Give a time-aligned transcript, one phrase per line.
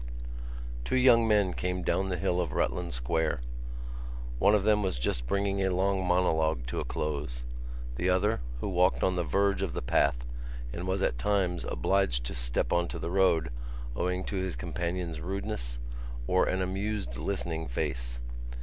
[0.83, 3.41] Two young men came down the hill of Rutland Square.
[4.39, 7.43] One of them was just bringing a long monologue to a close.
[7.97, 10.25] The other, who walked on the verge of the path
[10.73, 13.51] and was at times obliged to step on to the road,
[13.95, 15.77] owing to his companion's rudeness,
[16.25, 18.19] wore an amused listening face.